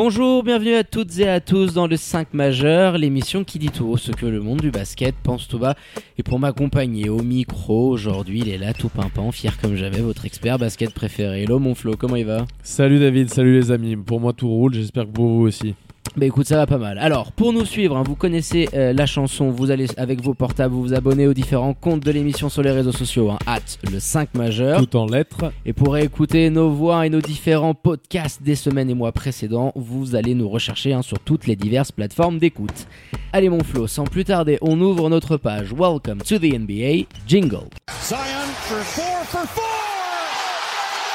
[0.00, 3.96] Bonjour, bienvenue à toutes et à tous dans le 5 majeur, l'émission qui dit tout
[3.96, 5.74] ce que le monde du basket pense tout bas.
[6.16, 10.24] Et pour m'accompagner au micro, aujourd'hui il est là tout pimpant, fier comme jamais, votre
[10.24, 11.42] expert basket préféré.
[11.42, 12.46] Hello mon Flo, comment il va?
[12.62, 13.96] Salut David, salut les amis.
[13.96, 15.74] Pour moi tout roule, j'espère que pour vous aussi.
[16.16, 16.98] Bah écoute, ça va pas mal.
[16.98, 20.74] Alors, pour nous suivre, hein, vous connaissez euh, la chanson, vous allez avec vos portables,
[20.74, 24.00] vous vous abonnez aux différents comptes de l'émission sur les réseaux sociaux, hein, at le
[24.00, 24.80] 5 majeur.
[24.80, 25.52] Tout en lettres.
[25.64, 30.16] Et pour écouter nos voix et nos différents podcasts des semaines et mois précédents, vous
[30.16, 32.86] allez nous rechercher hein, sur toutes les diverses plateformes d'écoute.
[33.32, 37.68] Allez mon Flo, sans plus tarder, on ouvre notre page Welcome to the NBA, jingle.
[38.02, 39.64] Zion for four for four.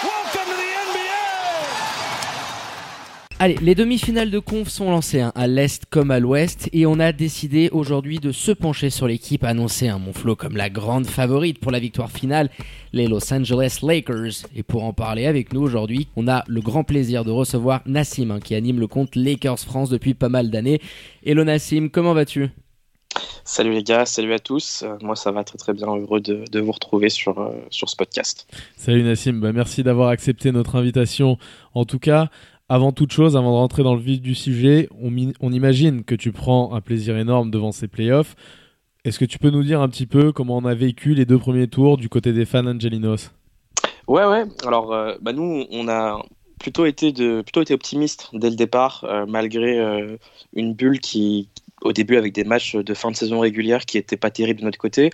[0.04, 0.70] Welcome to the
[3.32, 3.33] NBA.
[3.44, 6.98] Allez, les demi-finales de conf sont lancées hein, à l'est comme à l'ouest et on
[6.98, 11.06] a décidé aujourd'hui de se pencher sur l'équipe annoncée à mon Flo comme la grande
[11.06, 12.50] favorite pour la victoire finale,
[12.94, 14.48] les Los Angeles Lakers.
[14.56, 18.32] Et pour en parler avec nous aujourd'hui, on a le grand plaisir de recevoir Nassim
[18.32, 20.80] hein, qui anime le compte Lakers France depuis pas mal d'années.
[21.26, 22.48] Hello Nassim, comment vas-tu?
[23.44, 24.84] Salut les gars, salut à tous.
[24.84, 27.90] Euh, moi ça va très très bien, heureux de, de vous retrouver sur, euh, sur
[27.90, 28.48] ce podcast.
[28.78, 31.38] Salut Nassim, bah, merci d'avoir accepté notre invitation.
[31.74, 32.30] En tout cas,
[32.70, 36.32] avant toute chose, avant de rentrer dans le vif du sujet, on, imagine que tu
[36.32, 38.36] prends un plaisir énorme devant ces playoffs.
[39.04, 41.38] Est-ce que tu peux nous dire un petit peu comment on a vécu les deux
[41.38, 43.32] premiers tours du côté des fans Angelinos?
[44.08, 46.24] Ouais ouais, alors euh, bah, nous on a
[46.60, 50.18] plutôt été, de, plutôt été optimiste dès le départ, euh, malgré euh,
[50.54, 51.50] une bulle qui
[51.82, 54.66] au début avec des matchs de fin de saison régulière qui n'étaient pas terribles de
[54.66, 55.10] notre côté,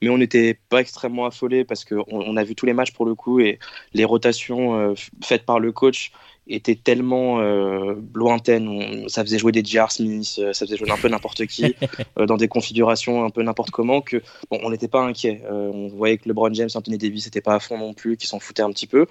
[0.00, 3.04] mais on n'était pas extrêmement affolés parce qu'on on a vu tous les matchs pour
[3.04, 3.58] le coup et
[3.92, 6.12] les rotations faites par le coach
[6.46, 8.68] étaient tellement euh, lointaines.
[8.68, 9.90] On- ça faisait jouer des J.R.
[9.90, 11.74] Smith, euh, ça faisait jouer un peu n'importe qui
[12.18, 15.42] euh, dans des configurations un peu n'importe comment que bon, on n'était pas inquiet.
[15.44, 18.26] Euh, on voyait que LeBron James, Anthony Davis n'étaient pas à fond non plus, qui
[18.26, 19.06] s'en foutaient un petit peu.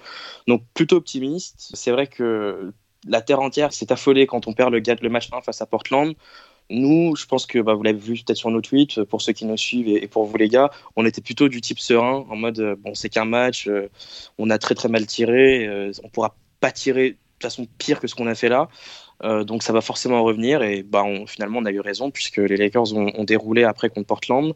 [0.46, 1.70] Donc plutôt optimiste.
[1.74, 2.72] C'est vrai que
[3.06, 6.14] la terre entière s'est affolée quand on perd le, match 1 face à Portland.
[6.70, 9.44] Nous, je pense que bah, vous l'avez vu peut-être sur nos tweets, pour ceux qui
[9.44, 12.78] nous suivent et, pour vous les gars, on était plutôt du type serein, en mode
[12.78, 13.68] bon, c'est qu'un match,
[14.38, 15.68] on a très très mal tiré,
[16.02, 18.68] on pourra pas tirer façon pire que ce qu'on a fait là.
[19.22, 22.38] Euh, donc ça va forcément revenir et bah, on- finalement on a eu raison puisque
[22.38, 24.52] les Lakers ont, déroulé après contre Portland.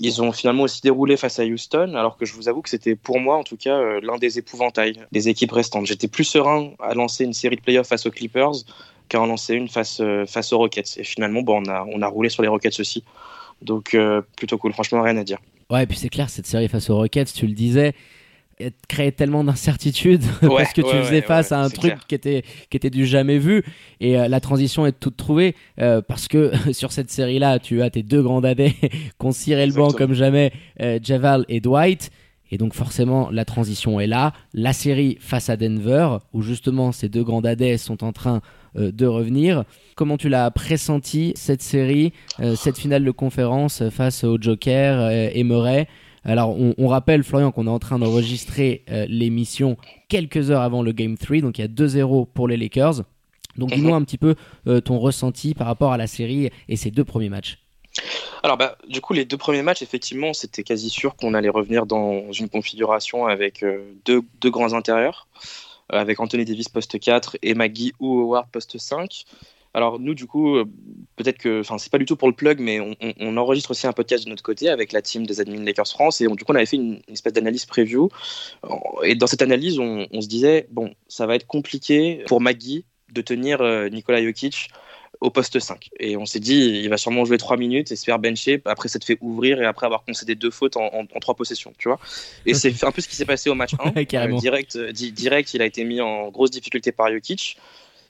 [0.00, 2.96] Ils ont finalement aussi déroulé face à Houston alors que je vous avoue que c'était
[2.96, 5.86] pour moi en tout cas euh, l'un des épouvantails des équipes restantes.
[5.86, 8.52] J'étais plus serein à lancer une série de playoffs face aux Clippers
[9.08, 10.96] qu'à en lancer une face, euh, face aux Rockets.
[10.96, 13.04] Et finalement bon, on, a, on a roulé sur les Rockets aussi.
[13.62, 13.96] Donc
[14.36, 15.38] plutôt cool, franchement rien à dire.
[15.70, 17.94] Ouais, et puis c'est clair, cette série face aux Rockets, tu le disais,
[18.88, 22.06] créait tellement d'incertitudes Ouais, parce que tu ouais, faisais ouais, face à un truc clair.
[22.06, 23.62] qui était, qui était du jamais vu
[24.00, 27.90] et euh, la transition est toute trouvée euh, parce que sur cette série-là, tu as
[27.90, 32.10] tes deux grands dadais qui ont ciré le banc comme jamais, euh, Javal et Dwight.
[32.50, 34.32] Et donc forcément, la transition est là.
[34.52, 38.42] La série face à Denver, où justement ces deux grands dadais sont en train
[38.76, 39.64] euh, de revenir.
[39.96, 42.12] Comment tu l'as pressenti, cette série,
[42.56, 45.86] cette finale de conférence face au Joker et Murray
[46.24, 49.76] alors, on, on rappelle, Florian, qu'on est en train d'enregistrer euh, l'émission
[50.08, 53.02] quelques heures avant le Game 3, donc il y a 2-0 pour les Lakers.
[53.56, 53.76] Donc, Mhm.
[53.76, 54.34] dis-nous un petit peu
[54.66, 57.58] euh, ton ressenti par rapport à la série et ces deux premiers matchs.
[58.42, 61.86] Alors bah, du coup les deux premiers matchs effectivement c'était quasi sûr qu'on allait revenir
[61.86, 65.28] dans une configuration avec euh, deux, deux grands intérieurs
[65.88, 69.24] avec Anthony Davis poste 4 et McGee ou Howard poste 5.
[69.74, 70.64] Alors nous du coup euh,
[71.16, 73.72] peut-être que enfin c'est pas du tout pour le plug mais on, on- on enregistre
[73.72, 76.34] aussi un podcast de notre côté avec la team des admins Lakers France et on-
[76.36, 78.08] du coup on avait fait une, une espèce d'analyse preview
[79.02, 82.84] et dans cette analyse on, on se disait bon ça va être compliqué pour McGee
[83.12, 84.68] de tenir euh, Nikola Jokic
[85.20, 85.88] au poste 5.
[86.00, 88.60] Et on s'est dit, il va sûrement jouer 3 minutes et se faire bencher.
[88.66, 91.72] Après, te fait ouvrir et après avoir concédé deux fautes en, en, en trois possessions,
[91.78, 91.98] tu vois.
[92.44, 94.04] Et c'est un peu ce qui s'est passé au match 1.
[94.04, 94.36] Carrément.
[94.36, 97.56] Euh, direct, euh, di- direct, il a été mis en grosse difficulté par Jokic.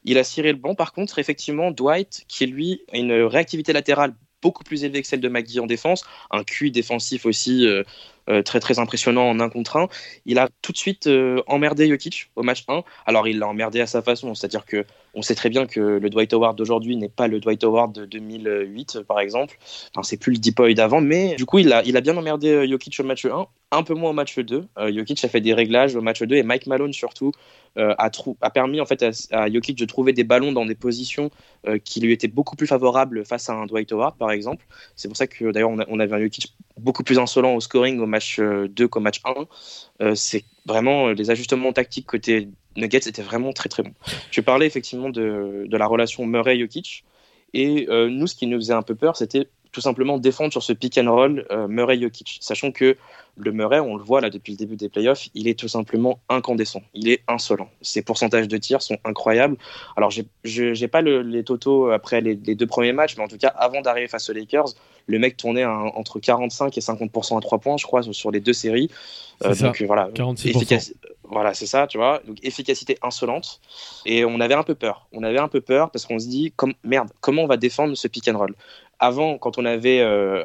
[0.05, 0.75] Il a ciré le banc.
[0.75, 4.15] Par contre, effectivement, Dwight, qui lui a une réactivité latérale
[4.45, 7.83] beaucoup plus élevée que celle de McGee en défense, un QI défensif aussi euh,
[8.29, 9.89] euh, très très impressionnant en un contre un.
[10.27, 12.83] Il a tout de suite euh, emmerdé Jokic au match 1.
[13.07, 14.85] Alors il l'a emmerdé à sa façon, c'est-à-dire que
[15.15, 18.05] on sait très bien que le Dwight Howard d'aujourd'hui n'est pas le Dwight Howard de
[18.05, 19.57] 2008 par exemple.
[19.95, 22.69] Enfin, c'est plus le Deep d'avant, mais du coup il a, il a bien emmerdé
[22.69, 24.67] Jokic au match 1, un peu moins au match 2.
[24.91, 27.33] Jokic a fait des réglages au match 2 et Mike Malone surtout
[27.77, 28.11] a,
[28.41, 31.31] a, permis en fait à, à, Jokic de trouver des ballons dans des positions
[31.85, 34.65] qui lui étaient beaucoup plus favorables face à un Dwight Howard par exemple.
[34.97, 38.07] C'est pour ça que d'ailleurs on, avait un Jokic beaucoup plus insolent au scoring au
[38.07, 39.35] match 2 qu'au match 1.
[40.01, 43.95] Euh, c'est vraiment les ajustements tactiques côté Nuggets étaient vraiment très très bons.
[44.31, 47.05] Je parlais effectivement de, la relation Murray-Jokic.
[47.53, 50.63] Et euh, nous, ce qui nous faisait un peu peur, c'était tout simplement défendre sur
[50.63, 52.97] ce pick and roll euh, Murray-Jokic, sachant que
[53.37, 56.21] le Murray, on le voit là depuis le début des playoffs, il est tout simplement
[56.29, 57.69] incandescent, il est insolent.
[57.83, 59.57] Ses pourcentages de tirs sont incroyables.
[59.97, 63.29] Alors, je n'ai pas le, les totaux après les, les, deux premiers matchs, mais en
[63.29, 64.69] tout cas, avant d'arriver face aux Lakers,
[65.07, 68.53] le mec tournait entre 45 et 50% à 3 points, je crois, sur les deux
[68.53, 68.91] séries.
[69.45, 70.93] Euh, donc voilà, 46%.
[71.25, 72.21] Voilà, c'est ça, tu vois.
[72.27, 73.61] Donc efficacité insolente.
[74.07, 75.09] Et on avait un peu peur.
[75.13, 77.95] On avait un peu peur parce qu'on se dit, comme, merde, comment on va défendre
[77.95, 78.55] ce pick and roll?
[79.05, 80.45] Avant, quand on avait euh,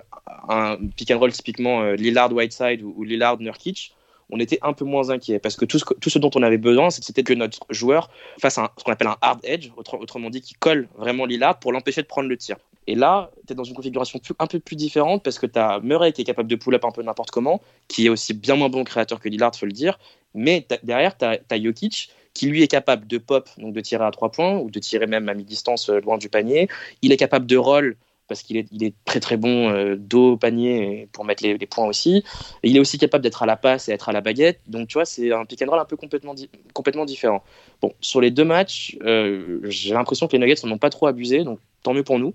[0.50, 3.96] un pick and roll typiquement euh, Lillard Whiteside ou, ou Lillard Nurkic,
[4.30, 7.24] on était un peu moins inquiet parce que tout ce, dont on avait besoin, c'était
[7.24, 11.26] que notre joueur fasse ce qu'on appelle un hard edge, autrement dit, qui colle vraiment
[11.26, 12.58] Lillard pour l'empêcher de prendre le tir.
[12.86, 15.80] Et là, tu es dans une configuration un peu plus différente parce que tu as
[15.80, 18.68] Murray qui est capable de pull-up un peu n'importe comment, qui est aussi bien moins
[18.68, 19.98] bon créateur que Lillard, faut le dire.
[20.34, 24.04] Mais derrière, tu as, as, Jokic qui lui est capable de pop, donc de tirer
[24.04, 26.68] à trois points ou de tirer même à mi-distance loin du panier.
[27.02, 27.96] Il est capable de roll
[28.30, 31.58] parce qu'il est, il est très très bon euh, dos au panier pour mettre les,
[31.58, 32.24] les, points aussi.
[32.64, 34.62] Et il est aussi capable d'être à la passe et être à la baguette.
[34.68, 37.44] Donc tu vois, c'est un pick and roll un peu complètement, di complètement différent.
[37.82, 41.08] Bon, sur les deux matchs, euh, j'ai l'impression que les Nuggets n'en ont pas trop
[41.08, 42.34] abusé, donc tant mieux pour nous.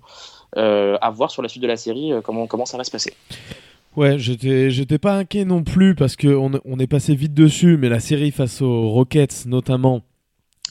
[0.57, 3.13] Euh, à voir sur la suite de la série comment, comment ça va se passer.
[3.97, 8.01] Ouais, j'étais, pas inquiet non plus parce qu'on on est passé vite dessus, mais la
[8.01, 10.03] série face aux Rockets notamment,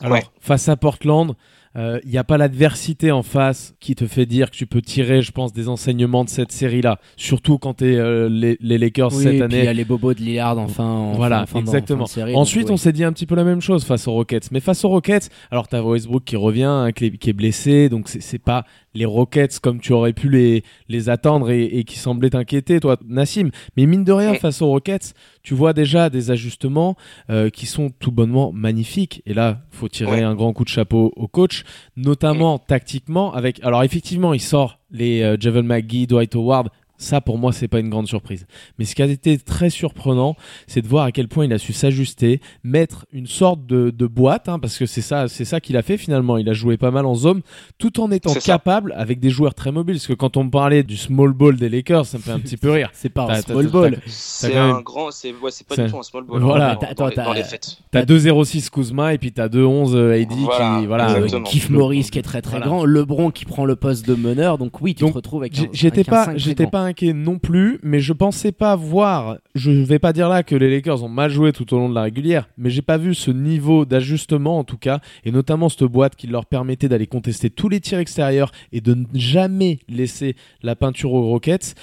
[0.02, 0.24] alors Ouais.
[0.42, 1.36] face à Portland,
[1.76, 4.82] il euh, n'y a pas l'adversité en face qui te fait dire que tu peux
[4.82, 7.00] tirer, je pense, des enseignements de cette série-là.
[7.18, 9.60] Surtout quand tu es euh, les, les Lakers Oui, cette et puis année.
[9.60, 10.84] il y a les bobos de Lillard enfin.
[10.86, 12.06] en Voilà, fin- exactement.
[12.06, 14.08] fin de série, Ensuite, donc, on s'est dit un petit peu la même chose face
[14.08, 14.52] aux Rockets.
[14.52, 17.90] Mais face aux Rockets, alors t'as Westbrook qui revient, hein, qui, est, qui est blessé,
[17.90, 21.84] donc c'est c'est pas les Rockets comme tu aurais pu les, les attendre et, et
[21.84, 23.50] qui semblaient t'inquiéter, toi, Nassim.
[23.78, 26.96] Mais mine de rien, face aux Rockets, tu vois déjà des ajustements
[27.30, 29.22] euh, qui sont tout bonnement magnifiques.
[29.26, 30.22] Et là, faut tirer Ouais.
[30.24, 31.64] un grand coup de chapeau au coach,
[31.98, 33.34] notamment tactiquement.
[33.34, 36.70] Avec, alors effectivement, il sort les euh, Javel McGee, Dwight Howard.
[36.98, 38.46] Ça, pour moi, c'est pas une grande surprise.
[38.78, 40.36] Mais ce qui a été très surprenant,
[40.68, 44.08] c'est de voir à quel point il a su s'ajuster, mettre une sorte de, de
[44.08, 46.38] boîte, hein, parce que c'est ça, c'est ça qu'il a fait finalement.
[46.38, 47.42] Il a joué pas mal en zone,
[47.78, 48.40] tout en étant ça.
[48.40, 49.96] capable avec des joueurs très mobiles.
[49.96, 52.40] Parce que quand on me parlait du small ball des Lakers, ça me fait un
[52.40, 52.90] petit peu rire.
[52.94, 53.98] C'est pas un small ball.
[54.06, 56.42] C'est un grand, c'est ouais, c'est pas C'est- du tout un small ball.
[56.42, 56.76] Voilà.
[56.76, 57.78] dans, Attends, dans les, t'as- dans les faits.
[57.92, 61.12] T'as 2-0-6 Kuzma et puis t'as 2-11 AD Voilà, qui, voilà.
[61.16, 61.42] Euh.
[61.44, 62.66] Keith Morris qui est très très Voilà.
[62.68, 65.54] grand, LeBron qui prend le poste de meneur, donc oui, tu Donc, te retrouves avec
[65.74, 69.38] J'étais pas, j'étais pas non plus, mais je pensais pas voir.
[69.56, 71.96] Je vais pas dire là que les Lakers ont mal joué tout au long de
[71.96, 75.84] la régulière, mais j'ai pas vu ce niveau d'ajustement en tout cas, et notamment cette
[75.84, 80.36] boîte qui leur permettait d'aller contester tous les tirs extérieurs et de ne jamais laisser
[80.62, 81.76] la peinture aux Rockets.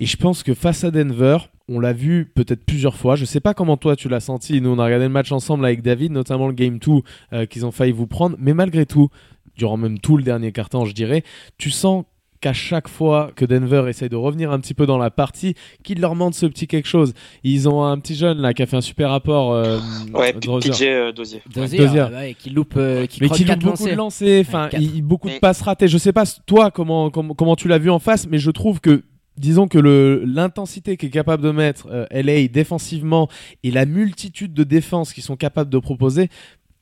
[0.00, 1.38] Et je pense que face à Denver,
[1.68, 3.16] on l'a vu peut-être plusieurs fois.
[3.16, 4.60] Je sais pas comment toi tu l'as senti.
[4.60, 6.92] Nous on a regardé le match ensemble avec David, notamment le game 2
[7.32, 9.08] euh, qu'ils ont failli vous prendre, mais malgré tout,
[9.56, 11.22] durant même tout le dernier quart-temps, je dirais,
[11.58, 12.04] tu sens
[12.40, 16.00] qu'à chaque fois que Denver essaye de revenir un petit peu dans la partie, qu'il
[16.00, 17.14] leur manque ce petit quelque chose.
[17.44, 19.52] Ils ont un petit jeune là qui a fait un super rapport.
[19.52, 19.78] euh,
[20.12, 20.32] Ouais.
[20.32, 20.48] PJ
[20.82, 21.42] euh, Dozier.
[21.52, 22.02] Dozier, Dozier.
[22.02, 24.40] ouais, qui loupe, euh, qui mais qui loupe beaucoup de lancers.
[24.46, 25.88] enfin, Ouais, beaucoup de passes ratées.
[25.88, 28.80] Je sais pas toi comment comment, comment tu l'as vu en face, mais je trouve
[28.80, 29.02] que
[29.38, 29.78] disons que
[30.24, 33.28] l'intensité qu'est capable de mettre euh, LA défensivement
[33.62, 36.28] et la multitude de défenses qu'ils sont capables de proposer,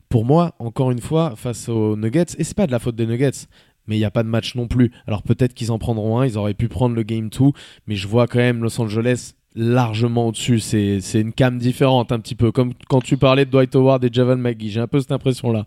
[0.08, 3.06] pour moi, encore une fois, face aux Nuggets, et c'est pas de la faute des
[3.06, 3.48] Nuggets.
[3.86, 4.92] Mais il n'y a pas de match non plus.
[5.06, 7.46] Alors peut-être qu'ils en prendront un, ils auraient pu prendre le Game 2,
[7.86, 10.60] mais je vois quand même Los Angeles largement au-dessus.
[10.60, 14.04] C'est c'est une cam différente un petit peu, comme quand tu parlais de Dwight Howard
[14.04, 14.70] et Javel McGee.
[14.70, 15.66] J'ai un peu cette impression-là.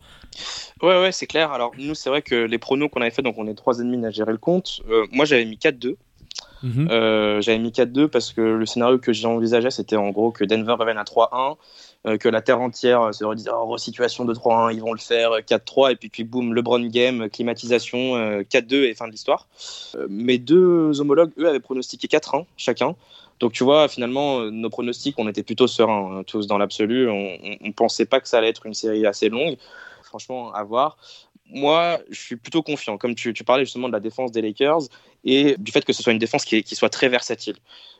[0.81, 1.51] Ouais, ouais, c'est clair.
[1.51, 4.05] Alors, nous, c'est vrai que les pronos qu'on avait fait, donc on est trois ennemis
[4.05, 4.81] à gérer le compte.
[4.89, 5.95] Euh, moi, j'avais mis 4-2.
[6.63, 6.87] Mhm.
[6.89, 10.43] Euh, j'avais mis 4-2 parce que le scénario que j'ai envisagé, c'était en gros que
[10.43, 11.55] Denver revienne à 3-1, euh,
[12.15, 15.33] que la terre entière euh, se redise oh, resituation de 3-1, ils vont le faire
[15.33, 19.47] euh, 4-3, et puis, puis boum, LeBron game, climatisation, euh, 4-2 et fin de l'histoire.
[19.95, 22.95] Euh, mes deux homologues, eux, avaient pronostiqué 4-1 chacun.
[23.39, 27.09] Donc tu vois, finalement, euh, nos pronostics, on était plutôt sereins, hein, tous dans l'absolu.
[27.09, 29.57] On, on pensait pas que ça allait être une série assez longue.
[30.03, 30.97] Franchement, à voir.
[31.49, 32.97] Moi, je suis plutôt confiant.
[32.97, 34.81] Comme tu, tu, parlais justement de la défense des Lakers
[35.23, 37.55] et du fait que ce soit une défense qui, qui soit très versatile.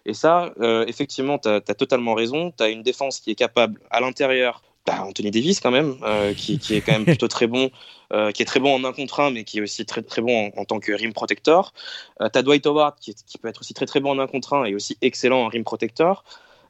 [0.06, 2.52] Et ça, euh, effectivement, tu as, totalement raison.
[2.58, 4.64] Tu as une défense qui est capable à l'intérieur.
[4.86, 7.70] Bah, Anthony Davis quand même, euh, qui, qui, est quand même plutôt très bon,
[8.14, 10.22] euh, qui est très bon en un contre un, mais qui est aussi très très
[10.22, 11.74] bon en, en tant que rim protector.
[12.22, 14.54] Tu as Dwight Howard qui, qui, peut être aussi très très bon en un contre
[14.54, 16.24] un et aussi excellent en rim protector.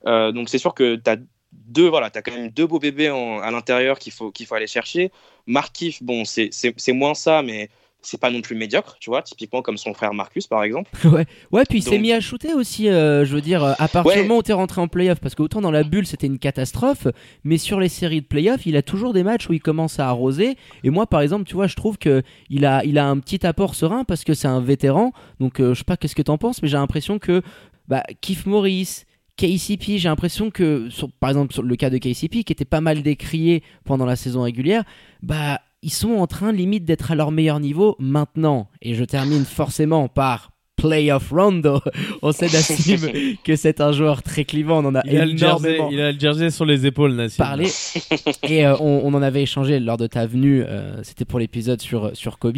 [0.06, 1.18] Donc c'est sûr que tu as
[1.66, 4.46] deux, voilà, tu as quand même deux beaux bébés en, à l'intérieur qu'il faut, qu'il
[4.46, 5.12] faut aller chercher.
[5.46, 7.70] Markif, bon, c'est moins ça, mais
[8.02, 10.90] c'est pas non plus médiocre, tu vois, typiquement comme son frère Marcus par exemple.
[11.08, 14.14] ouais, ouais, puis il s'est mis à shooter aussi, euh, je veux dire, à partir
[14.14, 16.40] du moment où t'es rentré en playoff, parce que autant dans la bulle c'était une
[16.40, 17.08] catastrophe,
[17.44, 20.08] mais sur les séries de playoff, il a toujours des matchs où il commence à
[20.08, 20.58] arroser.
[20.84, 23.46] Et moi par exemple, tu vois, je trouve que il a, il a un petit
[23.46, 26.38] apport serein parce que c'est un vétéran, donc euh, je sais pas qu'est-ce que t'en
[26.38, 27.42] penses, mais j'ai l'impression que
[27.88, 29.06] bah, Keith Morris,
[29.38, 30.90] KCP, j'ai l'impression que,
[31.20, 34.42] par exemple, sur le cas de KCP, qui était pas mal décrié pendant la saison
[34.42, 34.84] régulière,
[35.22, 38.70] bah, ils sont en train limite d'être à leur meilleur niveau maintenant.
[38.82, 41.82] Et je termine forcément par Playoff Rondo.
[42.22, 44.84] On sait Nassim que c'est un joueur très clivant.
[44.84, 47.14] On en a il énormément a, le jersey, il a le jersey sur les épaules,
[47.14, 47.44] Nassim.
[47.44, 47.68] parlé.
[48.44, 50.64] Et euh, on, on, en avait échangé lors de ta venue.
[50.64, 52.58] Euh, C'était pour l'épisode sur, sur Kobe.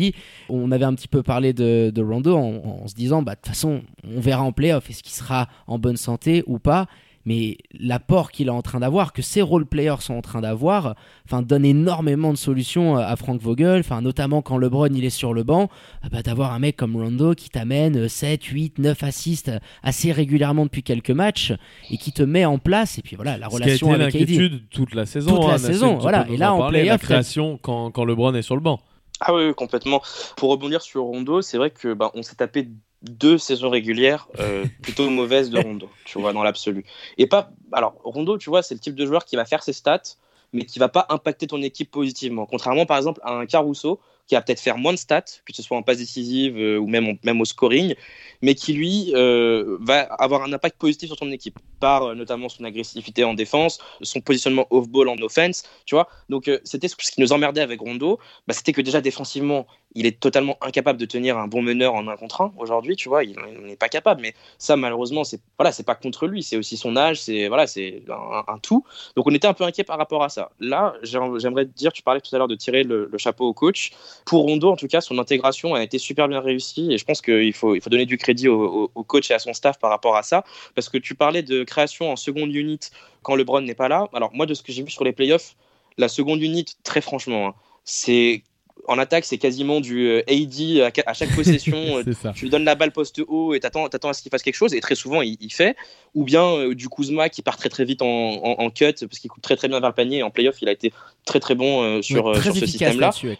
[0.49, 3.37] On avait un petit peu parlé de, de Rondo en, en, se disant, bah, de
[3.37, 4.89] toute façon, on verra en playoff.
[4.89, 6.87] Est-ce qu'il sera en bonne santé ou pas?
[7.25, 10.95] Mais l'apport qu'il est en train d'avoir, que ses role players sont en train d'avoir,
[11.25, 15.33] enfin donne énormément de solutions à Frank Vogel, enfin notamment quand LeBron il est sur
[15.33, 15.69] le banc,
[16.11, 19.51] bah, d'avoir un mec comme Rondo qui t'amène 7, 8, 9 assists
[19.83, 21.53] assez régulièrement depuis quelques matchs
[21.89, 24.69] et qui te met en place et puis voilà la relation avec AD.
[24.69, 27.59] toute la saison, toute hein, la saison, voilà et là en parler, playoff la création
[27.61, 28.79] quand, quand LeBron est sur le banc.
[29.21, 30.01] Ah oui, complètement.
[30.37, 32.69] Pour rebondir sur Rondo, c'est vrai que bah, on s'est tapé
[33.01, 36.85] deux saisons régulières euh, plutôt mauvaises de Rondo, tu vois, dans l'absolu.
[37.17, 37.51] Et pas.
[37.71, 40.15] Alors, Rondo, tu vois, c'est le type de joueur qui va faire ses stats,
[40.53, 42.45] mais qui va pas impacter ton équipe positivement.
[42.45, 45.63] Contrairement, par exemple, à un Caruso, qui va peut-être faire moins de stats, que ce
[45.63, 47.95] soit en passe décisive euh, ou même, en, même au scoring,
[48.43, 52.47] mais qui lui euh, va avoir un impact positif sur ton équipe, par euh, notamment
[52.47, 56.07] son agressivité en défense, son positionnement off-ball en offense, tu vois.
[56.29, 59.65] Donc c'était ce qui nous emmerdait avec Rondo, bah, c'était que déjà défensivement,
[59.95, 63.09] il est totalement incapable de tenir un bon meneur en un contre un aujourd'hui, tu
[63.09, 66.57] vois, il n'est pas capable, mais ça malheureusement, c'est voilà, c'est pas contre lui, c'est
[66.57, 68.85] aussi son âge, c'est voilà, c'est un, tout.
[69.15, 70.51] Donc on était un peu inquiet par rapport à ça.
[70.59, 73.91] Là, j'aimerais te dire, tu parlais tout à l'heure de tirer le, chapeau au coach
[74.25, 77.21] pour Rondo, en tout cas, son intégration a été super bien réussie et je pense
[77.21, 80.15] qu'il faut, il faut donner du crédit au, coach et à son staff par rapport
[80.15, 80.43] à ça.
[80.75, 82.79] Parce que tu parlais de création en seconde unit
[83.23, 84.07] quand LeBron n'est pas là.
[84.13, 85.55] Alors, moi, de ce que j'ai vu sur les playoffs,
[85.97, 88.43] la seconde unit, très franchement, hein, c'est
[88.87, 92.03] en attaque, c'est quasiment du AD à, chaque possession.
[92.35, 94.55] tu lui donnes la balle poste haut et t'attends, attends à ce qu'il fasse quelque
[94.55, 94.73] chose.
[94.73, 95.75] Et très souvent, il, il fait.
[96.15, 99.19] Ou bien euh, du Kuzma qui part très très vite en, en, en, cut parce
[99.19, 100.17] qu'il court très très bien vers le panier.
[100.19, 100.91] Et en playoff, il a été
[101.25, 103.11] très très bon euh, sur, ouais, très sur ce système-là.
[103.23, 103.37] Ouais.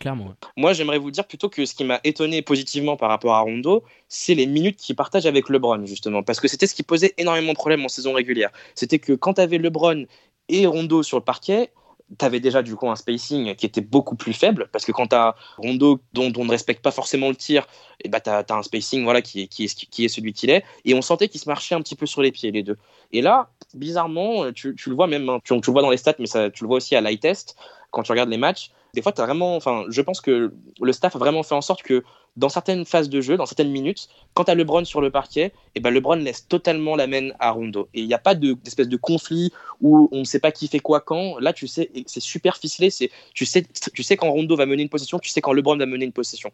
[0.57, 3.83] Moi, j'aimerais vous dire plutôt que ce qui m'a étonné positivement par rapport à Rondo,
[4.07, 6.23] c'est les minutes qu'il partage avec LeBron, justement.
[6.23, 8.51] Parce que c'était ce qui posait énormément de problèmes en saison régulière.
[8.75, 10.05] C'était que quand tu avais LeBron
[10.49, 11.71] et Rondo sur le parquet,
[12.17, 15.07] tu avais déjà du coup un spacing qui était beaucoup plus faible parce que quand
[15.07, 17.67] tu as Rondo dont, on ne respecte pas forcément le tir,
[18.03, 20.49] et bah tu as, un spacing voilà, qui, est, qui, est, qui est celui qu'il
[20.49, 20.63] est.
[20.85, 22.77] Et on sentait qu'ils se marchaient un petit peu sur les pieds, les deux.
[23.11, 26.15] Et là, bizarrement, tu, tu le vois même, hein, tu, le vois dans les stats,
[26.19, 27.55] mais ça, tu le vois aussi à l'eye test
[27.91, 28.71] quand tu regardes les matchs.
[28.93, 30.51] Des fois, tu vraiment, enfin, je pense que
[30.81, 32.03] le staff a vraiment fait en sorte que
[32.37, 35.51] dans certaines phases de jeu, dans certaines minutes, quand tu as LeBron sur le parquet,
[35.75, 37.89] et ben LeBron laisse totalement la main à Rondo.
[37.93, 40.79] Et il n'y a pas d'espèce de, conflit où on ne sait pas qui fait
[40.79, 41.39] quoi quand.
[41.39, 42.89] Là, tu sais, c'est super ficelé.
[43.33, 45.85] Tu sais, tu sais quand Rondo va mener une possession, tu sais quand LeBron va
[45.85, 46.51] mener une possession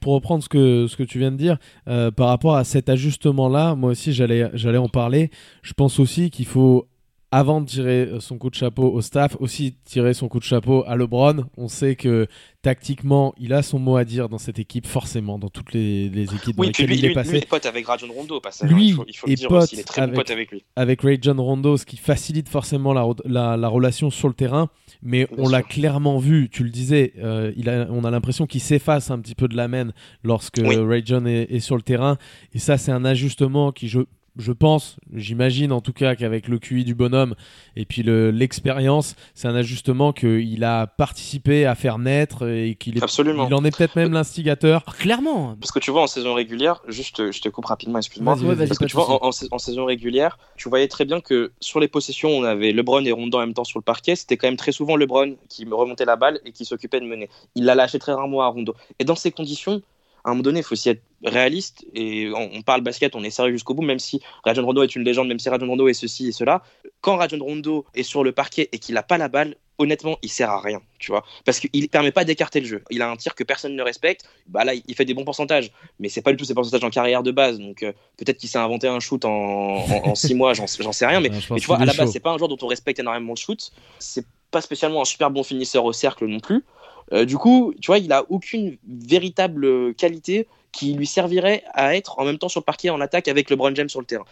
[0.00, 2.88] pour reprendre ce que, ce que tu viens de dire, euh, par rapport à cet
[2.88, 5.30] ajustement-là, moi aussi j'allais en parler.
[5.62, 6.88] Je pense aussi qu'il faut
[7.32, 10.84] avant de tirer son coup de chapeau au staff, aussi tirer son coup de chapeau
[10.86, 11.46] à LeBron.
[11.56, 12.26] On sait que
[12.60, 16.24] tactiquement, il a son mot à dire dans cette équipe, forcément, dans toutes les, les
[16.34, 17.30] équipes oui, dans lesquelles lui, il est lui, passé.
[17.30, 18.70] Lui, il est pote avec Rajon Rondo, passage.
[18.70, 20.30] Lui il faut, il faut est dire pote aussi, il est très avec, bon pote
[20.30, 20.62] avec lui.
[20.76, 24.68] Avec Ray John Rondo, ce qui facilite forcément la, la, la relation sur le terrain.
[25.02, 28.46] Mais Bien on l'a clairement vu, tu le disais, euh, il a, on a l'impression
[28.46, 29.90] qu'il s'efface un petit peu de la main
[30.22, 30.76] lorsque oui.
[30.76, 32.18] Ray John est, est sur le terrain.
[32.52, 34.00] Et ça, c'est un ajustement qui, je
[34.36, 37.34] je pense, j'imagine en tout cas qu'avec le QI du bonhomme
[37.76, 43.02] et puis l'expérience, c'est un ajustement qu'il a participé à faire naître et qu'il est,
[43.02, 43.46] Absolument.
[43.46, 44.84] il en est peut-être même l'instigateur.
[44.88, 45.56] Oh, clairement.
[45.60, 48.36] Parce que tu vois en saison régulière, juste, je te coupe rapidement, excuse-moi.
[48.56, 51.80] Parce que tu vois en, en, en, saison régulière, tu voyais très bien que sur
[51.80, 54.16] les possessions, on avait LeBron et Rondo en même temps sur le parquet.
[54.16, 57.06] C'était quand même très souvent LeBron qui me remontait la balle et qui s'occupait de
[57.06, 57.28] mener.
[57.54, 58.74] Il l'a lâché très rarement à Rondo.
[58.98, 59.82] Et dans ces conditions,
[60.24, 63.24] à un moment donné, il faut aussi être réaliste et on, on, parle basket, on
[63.24, 65.88] est sérieux jusqu'au bout, même si Rajon Rondo est une légende, même si Rajon Rondo
[65.88, 66.62] est ceci et cela.
[67.00, 70.28] Quand Rajon Rondo est sur le parquet et qu'il n'a pas la balle, honnêtement, il
[70.30, 72.84] sert à rien, tu vois, parce qu'il permet pas d'écarter le jeu.
[72.90, 74.24] Il a un tir que personne ne respecte.
[74.46, 76.90] Bah là, il fait des bons pourcentages, mais c'est pas du tout ses pourcentages en
[76.90, 77.58] carrière de base.
[77.58, 81.06] Donc euh, peut-être qu'il s'est inventé un shoot en, en, en six mois, j'en sais
[81.06, 81.20] rien.
[81.20, 82.98] Mais, Ouais, mais tu vois, à la base, c'est pas un joueur dont on respecte
[82.98, 83.72] énormément le shoot.
[83.98, 86.64] C'est pas spécialement un super bon finisseur au cercle non plus.
[87.12, 92.18] Euh, du coup, tu vois, il a aucune véritable qualité qui lui servirait à être
[92.18, 94.24] en même temps sur le parquet en attaque avec LeBron James sur le terrain.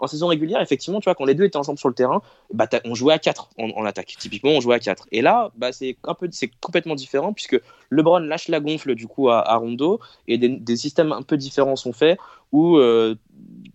[0.00, 2.22] En saison régulière, effectivement, tu vois, quand les deux étaient ensemble sur le terrain,
[2.54, 4.14] bah, on jouait à 4 en, en attaque.
[4.18, 5.08] Typiquement, on jouait à 4.
[5.10, 9.08] Et là, bah, c'est un peu, c'est complètement différent puisque LeBron lâche la gonfle du
[9.08, 12.16] coup à, Rondo et des, systèmes un peu différents sont faits
[12.52, 13.16] où euh,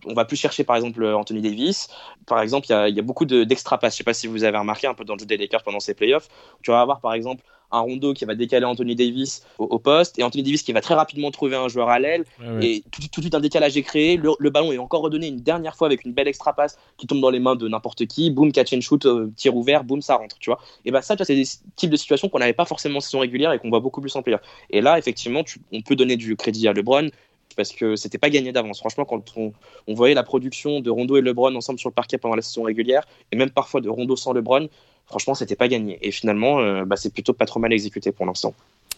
[0.06, 1.88] on va plus chercher par exemple Anthony Davis.
[2.26, 3.92] Par exemple, il y a, beaucoup de- d'extra passes.
[3.92, 5.80] Je sais pas si vous avez remarqué un peu dans le jeu des Lakers pendant
[5.80, 6.28] ces playoffs.
[6.62, 7.44] Tu vas avoir par exemple
[7.76, 10.80] un Rondo qui va décaler Anthony Davis au, au poste et Anthony Davis qui va
[10.80, 12.66] très rapidement trouver un joueur à l'aile ouais.
[12.66, 14.16] et tout, tout de suite un décalage est créé.
[14.16, 17.06] Le, le ballon est encore redonné une dernière fois avec une belle extra passe qui
[17.06, 18.30] tombe dans les mains de n'importe qui.
[18.30, 20.38] Boum, catch and shoot, euh, tir ouvert, boum, ça rentre.
[20.38, 20.60] Tu vois.
[20.84, 23.00] Et bah ça, tu vois, c'est des types de situations qu'on n'avait pas forcément en
[23.00, 24.40] saison régulière et qu'on voit beaucoup plus en playoff.
[24.70, 27.08] Et là, effectivement, tu- on peut donner du crédit à LeBron
[27.56, 28.80] parce que c'était pas gagné d'avance.
[28.80, 29.52] Franchement, quand on,
[29.86, 32.62] on voyait la production de Rondo et LeBron ensemble sur le parquet pendant la saison
[32.64, 34.66] régulière et même parfois de Rondo sans LeBron,
[35.06, 35.98] franchement, c'était pas gagné.
[36.02, 38.54] Et finalement, euh, bah, c'est plutôt pas trop mal exécuté pour l'instant.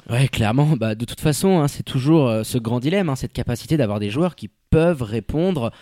[0.09, 0.77] Ouais, clairement.
[0.77, 3.99] Bah, de toute façon, hein, c'est toujours euh, ce grand dilemme, hein, cette capacité d'avoir
[3.99, 5.73] des joueurs qui peuvent répondre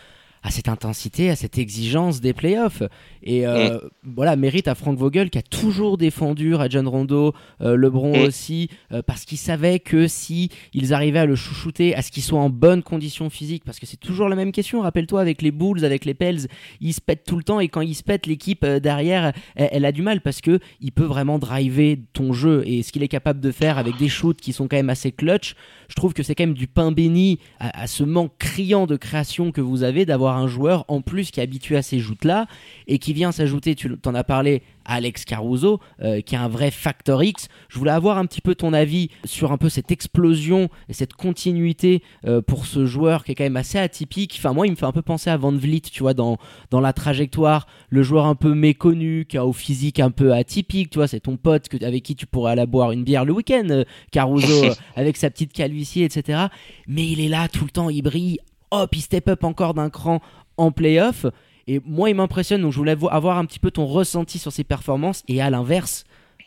[0.45, 2.83] à cette intensité, à cette exigence des playoffs.
[3.23, 7.33] Et euh, voilà, mérite à Frank Vogel qui a toujours défendu Rajon Rondo,
[7.63, 12.03] euh, LeBron aussi, euh, parce qu'il savait que si ils arrivaient à le chouchouter, à
[12.03, 14.83] ce qu'il soit en bonne condition physique, parce que c'est toujours la même question.
[14.83, 16.47] Rappelle-toi avec les Bulls, avec les Pels,
[16.83, 19.85] ils se pètent tout le temps et quand ils se pètent, l'équipe derrière, elle, elle
[19.87, 23.09] a du mal parce que il peut vraiment driver ton jeu et ce qu'il est
[23.09, 25.55] capable de faire avec des shoots qui sont quand même assez clutch.
[25.89, 29.53] Je trouve que c'est quand même du pain béni à, ce manque criant de création
[29.53, 32.47] que vous avez d'avoir un joueur en plus qui est habitué à ces joutes là
[32.87, 36.71] et qui vient s'ajouter, tu t'en as parlé, Alex Caruso, euh, qui est un vrai
[36.71, 37.49] factor X.
[37.69, 41.15] Je voulais avoir un petit peu ton avis sur un peu cette explosion et cette
[41.15, 44.35] continuité euh, pour ce joueur qui est quand même assez atypique.
[44.39, 46.39] Enfin, moi, il me fait un peu penser à Van Vliet, tu vois, dans,
[46.71, 50.91] dans la trajectoire, le joueur un peu méconnu, qui a au physique un peu atypique,
[50.91, 53.33] tu vois, c'est ton pote que, avec qui tu pourrais aller boire une bière le
[53.33, 54.65] week-end, euh, Caruso,
[54.97, 56.47] avec sa petite calvitie, etc.
[56.87, 58.39] Mais il est là tout le temps, il brille,
[58.71, 60.21] hop, il step up encore d'un cran
[60.57, 61.27] en playoff.
[61.67, 64.53] Et moi, il m'impressionne, donc je voulais vo- avoir un petit peu ton ressenti sur
[64.53, 66.05] ses performances et à l'inverse,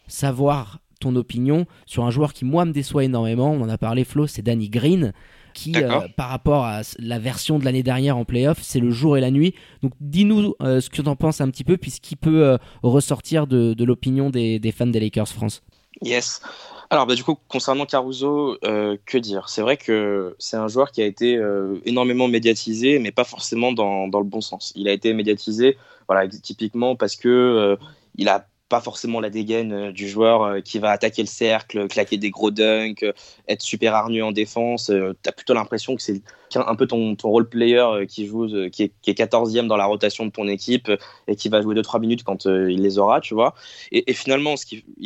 [0.08, 3.52] savoir ton opinion sur un joueur qui, moi, me déçoit énormément.
[3.52, 5.14] On en a parlé, Flo, c'est Danny Green,
[5.54, 9.18] qui, euh, par rapport à la version de l'année dernière en playoff, c'est le jour
[9.18, 9.53] et la nuit.
[9.82, 12.44] Donc, dis-nous euh, ce que tu en penses un petit peu, puis ce qui peut
[12.46, 15.62] euh, ressortir de, de l'opinion des, des fans des Lakers France.
[16.03, 16.42] Yes.
[16.90, 19.50] Alors, bah, du coup, concernant Caruso, euh, que dire?
[19.50, 23.74] C'est vrai que c'est un joueur qui a été euh, énormément médiatisé, mais pas forcément
[23.74, 24.72] dans, dans le bon sens.
[24.76, 27.76] Il a été médiatisé, voilà, typiquement parce que euh,
[28.16, 31.88] il a pas forcément la dégaine euh, du joueur euh, qui va attaquer le cercle,
[31.88, 33.14] claquer des gros dunks, euh,
[33.48, 34.90] être super hargneux en défense.
[34.90, 36.22] Euh, T'as plutôt l'impression que c'est
[36.56, 39.86] un peu ton, ton role player qui joue, qui est, qui est 14e dans la
[39.86, 40.92] rotation de ton équipe
[41.27, 43.53] et qui va jouer 2-3 minutes quand il les aura, tu vois.
[43.92, 44.56] Et, finalement,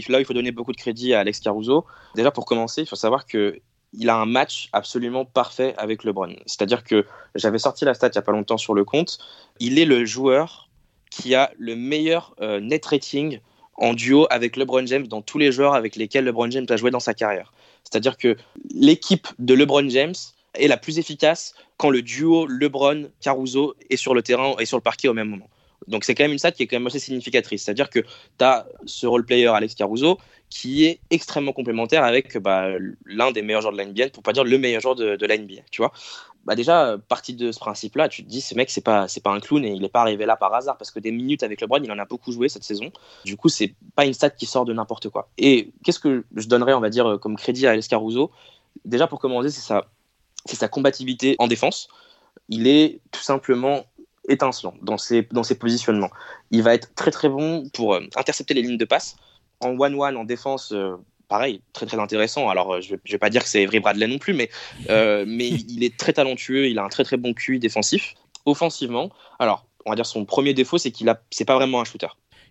[0.08, 1.86] là, il faut donner beaucoup de crédit à Alex Caruso.
[2.15, 3.60] Déjà, pour commencer, il faut savoir que
[3.93, 6.36] il a un match absolument parfait avec LeBron.
[6.45, 9.17] C'est-à-dire que j'avais sorti la stat il n'y a pas longtemps sur le compte.
[9.60, 10.69] Il est le joueur
[11.10, 13.39] qui a le meilleur net rating
[13.82, 16.91] en duo avec LeBron James dans tous les joueurs avec lesquels LeBron James a joué
[16.91, 17.52] dans sa carrière.
[17.84, 18.38] C'est-à-dire que
[18.74, 20.13] l'équipe de LeBron James
[20.54, 24.82] est la plus efficace quand le duo LeBron-Caruso est sur le terrain et sur le
[24.82, 25.50] parquet au même moment.
[25.88, 27.63] Donc c'est quand même une stat qui est quand même assez significatrice.
[27.63, 30.20] C'est-à-dire que tu as ce role player Alex Caruso
[30.52, 32.67] qui est extrêmement complémentaire avec bah,
[33.06, 35.26] l'un des meilleurs joueurs de la NBA, pour pas dire le meilleur joueur de, de
[35.26, 35.91] la NBA, tu vois.
[36.45, 39.30] Bah déjà, partie de ce principe-là, tu te dis, ce mec, c'est pas, c'est pas
[39.32, 41.62] un clown et il n'est pas arrivé là par hasard parce que des minutes avec
[41.62, 42.91] LeBron, il en a beaucoup joué cette saison.
[43.25, 45.30] Du coup, c'est pas une stat qui sort de n'importe quoi.
[45.38, 48.32] Et qu'est-ce que je donnerais, on va dire, comme crédit à Alex Caruso?
[48.86, 49.86] Déjà, pour commencer, c'est sa,
[50.45, 51.89] c'est sa combativité en défense.
[52.49, 53.86] Il est tout simplement
[54.27, 56.12] étincelant dans ses, dans ses positionnements.
[56.51, 59.15] Il va être très très bon pour euh, intercepter les lignes de passe.
[59.60, 60.95] En one-one, en défense, euh,
[61.32, 62.50] pareil, très très intéressant.
[62.50, 64.50] Alors, euh, je ne vais, pas dire que c'est Avery Bradley non plus, mais,
[64.89, 68.13] euh, mais il est très talentueux, il a un très très bon QI défensif.
[68.46, 71.86] Offensivement, alors, on va dire son premier défaut, c'est qu'il a, c'est pas vraiment un
[71.86, 72.08] shooter.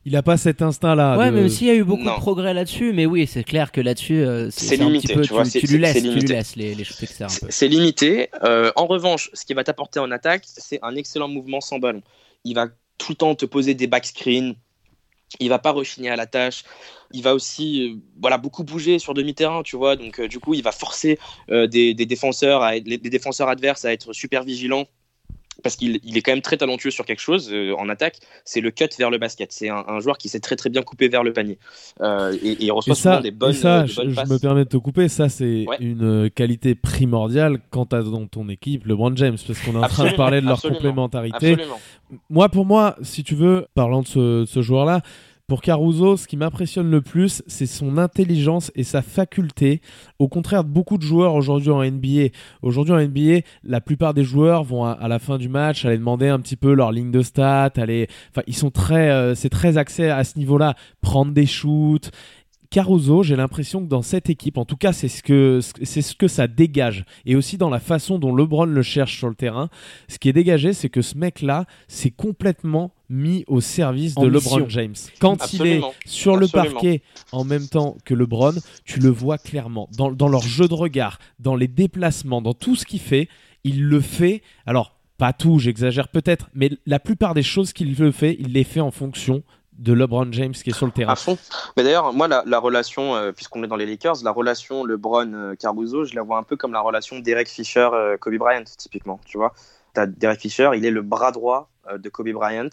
[0.07, 1.19] Il a pas cet instinct-là.
[1.19, 2.14] ouais, de- même s'il y a eu beaucoup Non.
[2.14, 5.09] de progrès là-dessus, mais oui, c'est clair que là-dessus, euh, c'est C'est c'est un limité,
[5.09, 6.33] petit peu, tu vois, c'est- tu, c'est- lui laisses, c'est tu lui limité.
[6.33, 6.85] laisses les.
[6.85, 8.31] C'est c'est limité.
[8.43, 12.01] Euh, en revanche, ce qui va t'apporter en attaque, c'est un excellent mouvement sans ballon.
[12.45, 14.55] Il va tout le temps te poser des back screens.
[15.38, 16.64] Il va pas rechigner à la tâche.
[17.12, 19.97] Il va aussi, euh, voilà, beaucoup bouger sur demi-terrain, tu vois.
[19.97, 21.19] Donc, euh, du coup, il va forcer
[21.51, 24.87] euh, des, défenseurs, à les- des défenseurs adverses à être super vigilants
[25.62, 28.61] parce qu'il il est quand même très talentueux sur quelque chose euh, en attaque, c'est
[28.61, 29.53] le cut vers le basket.
[29.53, 31.59] C'est un, un joueur qui sait très très bien couper vers le panier.
[32.01, 34.11] Euh, et, et il reçoit ça, souvent des bonnes, et ça, euh, des je, bonnes
[34.11, 34.31] je passes.
[34.31, 35.77] me permets de te couper, ça c'est Ouais.
[35.81, 39.88] une qualité primordiale quand tu as dans ton équipe LeBron James, parce qu'on est en
[39.88, 41.53] train de parler de leur absolument, complémentarité.
[41.53, 41.81] Absolument.
[42.29, 45.01] Moi, pour moi, si tu veux, parlant de ce, ce joueur-là,
[45.50, 49.80] pour Caruso, ce qui m'impressionne le plus, c'est son intelligence et sa faculté.
[50.20, 52.28] Au contraire de beaucoup de joueurs aujourd'hui en NBA.
[52.62, 56.28] Aujourd'hui en NBA, la plupart des joueurs vont à, la fin du match aller demander
[56.28, 60.08] un petit peu leur ligne de stats, enfin, ils sont très, euh, c'est très axé
[60.08, 62.12] à ce niveau-là, prendre des shoots.
[62.70, 66.14] Caruso, j'ai l'impression que dans cette équipe, en tout cas, c'est ce que c'est ce
[66.14, 69.70] que ça dégage, et aussi dans la façon dont LeBron le cherche sur le terrain.
[70.06, 74.68] Ce qui est dégagé, c'est que ce mec-là, c'est complètement mis au service de LeBron.
[74.68, 74.94] James.
[75.18, 75.94] Quand il est Absolument.
[76.06, 77.02] sur le parquet
[77.33, 78.54] en même temps que LeBron,
[78.85, 82.76] tu le vois clairement dans, dans leur jeu de regard, dans les déplacements, dans tout
[82.76, 83.28] ce qu'il fait.
[83.64, 84.42] Il le fait.
[84.64, 88.64] Alors pas tout, j'exagère peut-être, mais la plupart des choses qu'il le fait, il les
[88.64, 89.42] fait en fonction
[89.81, 91.12] de LeBron James qui est sur le terrain.
[91.12, 91.37] À fond.
[91.77, 96.05] Mais d'ailleurs, moi, la, la relation, euh, puisqu'on est dans les Lakers, la relation LeBron-Caruso,
[96.05, 99.19] je la vois un peu comme la relation Derek Fisher-Kobe Bryant, typiquement.
[99.25, 99.55] Tu vois,
[99.97, 102.69] as Derek Fisher, il est le bras droit euh, de Kobe Bryant.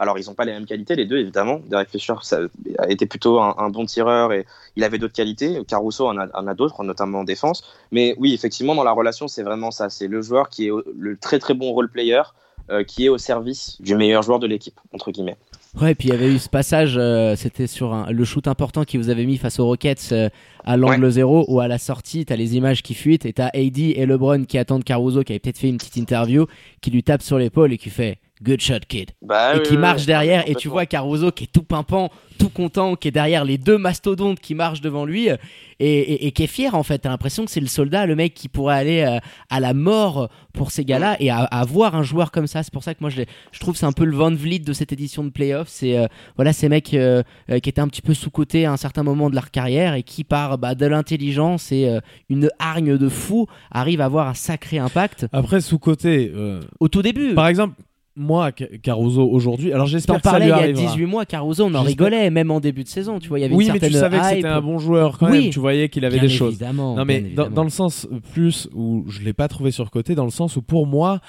[0.00, 1.60] Alors, ils n'ont pas les mêmes qualités, les deux, évidemment.
[1.66, 2.40] Derek Fisher ça,
[2.78, 5.60] a été plutôt un, bon tireur et il avait d'autres qualités.
[5.66, 7.64] Caruso en a, d'autres, notamment en défense.
[7.90, 9.90] Mais oui, effectivement, dans la relation, c'est vraiment ça.
[9.90, 12.22] C'est le joueur qui est le très très bon role player.
[12.70, 15.38] euh, qui est au service du meilleur joueur de l'équipe, entre guillemets.
[15.80, 18.48] Ouais, et puis il y avait eu ce passage, euh, c'était sur un- le shoot
[18.48, 20.30] important qui vous avait mis face aux Rockets euh,
[20.64, 23.78] à l'angle zéro, où à la sortie, t'as les images qui fuitent, et t'as AD
[23.78, 26.46] et LeBron qui attendent Caruso, qui avait peut-être fait une petite interview,
[26.80, 29.10] qui lui tape sur l'épaule et qui fait Good shot, kid.
[29.22, 31.62] Bah, et oui, qui oui, marche oui, derrière, et tu vois Caruso qui est tout
[31.62, 35.36] pimpant, tout content, qui est derrière les deux mastodontes qui marchent devant lui, euh,
[35.80, 36.98] et, et- et qui est fier en fait.
[37.00, 39.18] T'as l'impression que c'est le soldat, le mec qui pourrait aller euh,
[39.50, 42.72] à la mort pour ces gars-là, et à, à voir un joueur comme ça, c'est
[42.72, 43.22] pour ça que moi je,
[43.52, 45.66] je trouve que c'est un peu le Van Vliet de cette édition de playoff.
[45.68, 48.76] C'est euh, voilà ces mecs euh, qui étaient un petit peu sous cotés à un
[48.76, 52.96] certain moment de leur carrière et qui par bah, de l'intelligence et euh, une hargne
[52.98, 57.34] de fou arrivent à avoir un sacré impact Après, sous-côté, euh, au tout début.
[57.34, 57.74] par exemple,
[58.18, 60.82] moi, Ca- Caruso, aujourd'hui, alors j'espère que ça lui il y a arrivera.
[60.92, 63.44] 18 mois, Caruso, on en rigolait, même en début de saison, tu vois, il y
[63.44, 65.42] avait Oui, une mais tu savais que c'était un bon joueur quand Oui.
[65.44, 65.50] même.
[65.50, 66.54] Tu voyais qu'il avait Bien des choses.
[66.54, 70.14] évidemment, Non, mais dans, dans le sens plus où je l'ai pas trouvé sur côté,
[70.14, 71.20] dans le sens où pour moi,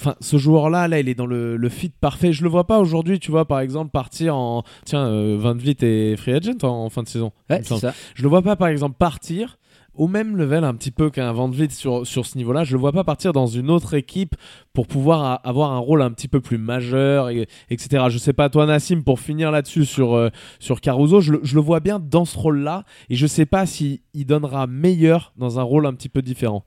[0.00, 2.32] enfin, ce joueur-là, là, il est dans le, le fit parfait.
[2.32, 5.76] Je le vois pas aujourd'hui, tu vois, par exemple, partir en tiens, euh, Van Vliet
[5.82, 7.32] est free agent en, en fin de saison.
[7.50, 7.94] Ouais, ça.
[8.14, 9.58] Je le vois pas, par exemple, partir
[9.94, 12.64] au même level un petit peu qu'un Van Vliet sur, sur ce niveau-là.
[12.64, 14.34] Je le vois pas partir dans une autre équipe
[14.72, 18.06] pour pouvoir avoir un rôle un petit peu plus majeur, et, etc.
[18.08, 21.80] Je sais pas, toi, Nassim, pour finir là-dessus sur, euh, sur Caruso, je, le- vois
[21.80, 25.86] bien dans ce rôle-là et je sais pas s'il il donnera meilleur dans un rôle
[25.86, 26.64] un petit peu différent.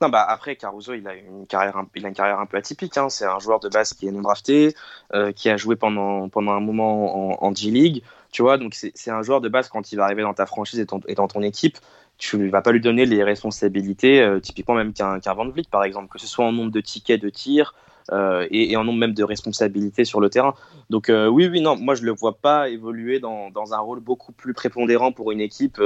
[0.00, 2.96] Non, bah après, Caruso, il a une carrière, il a une carrière un peu atypique.
[2.96, 3.08] hein.
[3.08, 4.74] C'est un joueur de base qui est non drafté,
[5.12, 8.02] euh, qui a joué pendant, pendant un moment en, en G-League.
[8.30, 10.78] Tu vois, donc c'est un joueur de base quand il va arriver dans ta franchise
[11.08, 11.78] et dans ton équipe.
[12.18, 15.64] Tu ne vas pas lui donner les responsabilités, euh, typiquement même qu'un qu'un Van Vliet,
[15.70, 17.74] par exemple, que ce soit en nombre de tickets de tir
[18.10, 20.54] euh, et, en nombre même de responsabilités sur le terrain.
[20.90, 24.00] Donc euh, oui, oui, non, moi je le vois pas évoluer dans, dans un rôle
[24.00, 25.80] beaucoup plus prépondérant pour une équipe.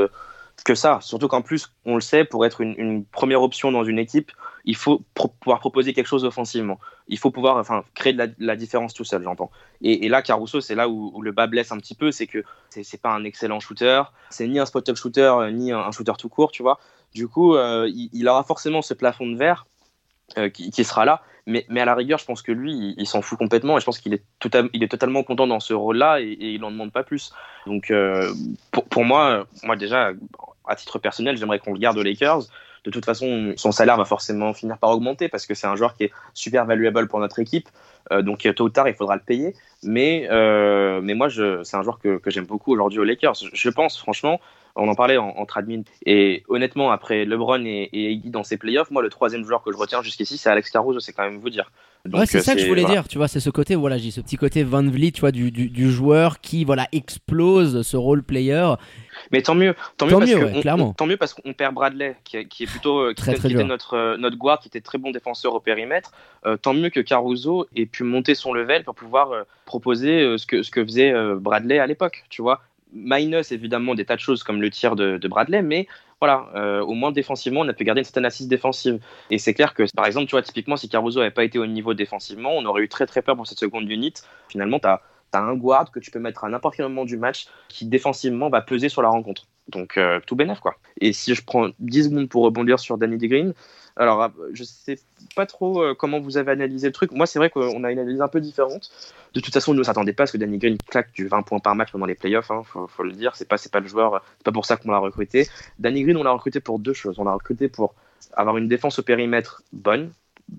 [0.65, 1.01] que ça.
[1.03, 4.31] Surtout qu'en plus, on le sait, pour être une, première option dans une équipe,
[4.65, 6.79] il faut pouvoir proposer quelque chose offensivement.
[7.09, 9.51] Il faut pouvoir créer de la, différence tout seul, j'entends.
[9.81, 13.01] Et, là, Caruso, c'est là où, le bas blesse un petit peu, c'est que c'est
[13.01, 16.53] pas un excellent shooter, c'est ni un spot-up shooter, euh, ni un, shooter tout court,
[16.53, 16.79] tu vois.
[17.15, 19.67] Du coup, euh, il, aura forcément ce plafond de verre
[20.39, 23.39] euh, qui, sera là, mais, à la rigueur, je pense que lui, il, s'en fout
[23.39, 26.93] complètement, et je pense qu'il est, totalement content dans ce rôle-là, et, il n'en demande
[26.93, 27.33] pas plus.
[27.67, 27.93] Donc,
[28.71, 30.13] pour, pour moi, moi déjà,
[30.67, 32.43] à titre personnel, j'aimerais qu'on le garde aux Lakers.
[32.85, 35.95] De toute façon, son salaire va forcément finir par augmenter parce que c'est un joueur
[35.97, 37.69] qui est super valuable pour notre équipe.
[38.11, 39.55] Euh, donc, tôt ou tard, il faudra le payer.
[39.85, 43.35] Mais, euh, mais moi, c'est un joueur que, que j'aime beaucoup aujourd'hui aux Lakers.
[43.53, 44.41] Je, pense, franchement,
[44.75, 45.83] on en parlait en- entre admin.
[46.07, 49.71] Et honnêtement, après LeBron et, et AD dans ses playoffs, moi, le troisième joueur que
[49.73, 50.99] je retiens jusqu'ici, c'est Alex Caruso.
[50.99, 51.71] C'est quand même vous dire.
[52.05, 52.97] Donc, ouais, c'est euh, ça que je voulais voilà.
[53.03, 55.31] dire, tu vois, c'est ce côté, voilà, j'ai ce petit côté Van Vliet, tu vois,
[55.31, 58.73] du, du, du joueur qui, voilà, explose ce role player.
[59.31, 60.93] Mais tant mieux, tant, Tant mieux, mieux, parce ouais, que on- clairement.
[60.95, 63.39] tant mieux parce qu'on perd Bradley, qui est, qui est plutôt euh, qui, Très, était-
[63.41, 63.69] très qui était dur.
[63.69, 66.11] notre euh, notre guard, qui était très bon défenseur au périmètre.
[66.45, 70.39] Euh, tant mieux que Caruso ait pu monter son level pour pouvoir euh, proposer euh,
[70.39, 72.63] ce que ce que faisait Bradley à l'époque, tu vois.
[72.95, 75.87] Minus évidemment des tas de choses comme le tir de, de Bradley, mais
[76.23, 79.01] voilà, euh, au moins défensivement, on a pu garder une certaine assise défensive.
[79.29, 81.67] Et c'est clair que, par exemple, tu vois, typiquement, si Caruso n'avait pas été au
[81.67, 84.15] niveau défensivement, on aurait eu très très peur pour cette seconde unit.
[84.49, 84.87] Finalement, tu
[85.37, 88.61] un guard que tu peux mettre à n'importe quel moment du match qui défensivement va
[88.61, 89.49] peser sur la rencontre.
[89.69, 90.77] Donc euh, tout bénef quoi.
[91.01, 93.55] Et si je prends 10 secondes pour rebondir sur Danny Green,
[93.97, 94.99] alors ah, je sais
[95.37, 97.13] pas trop euh, comment vous avez analysé le truc.
[97.13, 98.91] Moi c'est vrai qu'on a une analyse un peu différente.
[99.35, 101.43] De toute façon, nous ne s'attendait pas à ce que Danny Green claque du 20
[101.43, 102.51] points par match pendant les playoffs.
[102.51, 104.91] Hein, faut, faut, le dire, c'est pas pas le joueur, c'est pas pour ça qu'on
[104.91, 105.49] l'a recruté.
[105.79, 107.19] Danny Green, on l'a recruté pour deux choses.
[107.19, 107.95] On l'a recruté pour
[108.35, 110.13] avoir une défense au périmètre bonne,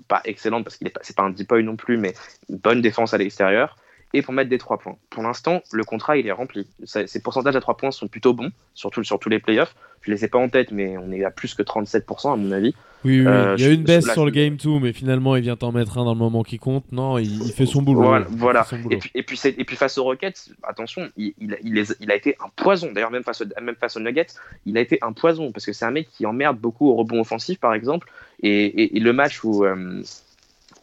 [0.07, 2.13] pas excellente parce qu'il est pas, c'est pas un deep non plus, mais
[2.49, 3.77] bonne défense à l'extérieur
[4.13, 4.95] et pour mettre des 3 points.
[5.09, 6.67] Pour l'instant, le contrat, il est rempli.
[6.83, 9.75] Ses pourcentages à 3 points sont plutôt bons, surtout sur tous les playoffs.
[10.01, 12.35] Je ne les ai pas en tête, mais on est à plus que 37% à
[12.35, 12.75] mon avis.
[13.05, 13.27] Oui, oui.
[13.27, 15.71] Euh, il y a une baisse sur le game 2, mais finalement, il vient t'en
[15.71, 16.85] mettre un dans le moment qui compte.
[16.91, 18.03] Non, il, il fait son boulot.
[18.03, 18.25] Voilà.
[18.29, 18.63] voilà.
[18.65, 18.95] Son boulot.
[18.95, 21.57] Et, puis, et, puis, et, puis, face aux Rockets, attention, il, il,
[21.99, 22.91] il, a été un poison.
[22.93, 24.27] D'ailleurs, même face, au, même face aux Nuggets,
[24.65, 27.21] il a été un poison, parce que c'est un mec qui emmerde beaucoup au rebond
[27.21, 28.09] offensif, par exemple.
[28.41, 29.65] Et, le match où...
[29.65, 30.01] Euh,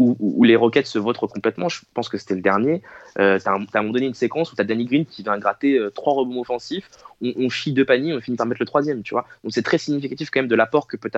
[0.00, 1.68] où, les Rockets se votent complètement.
[1.68, 2.82] Je pense que c'était le dernier.
[3.18, 5.22] Euh, tu as, à un moment donné une séquence où tu as Danny Green qui
[5.22, 6.88] vient gratter euh, trois rebonds offensifs.
[7.20, 9.26] On, on, chie deux paniers, on finit par mettre le troisième, tu vois.
[9.44, 11.10] Donc c'est très significatif quand même de l'apport que peut,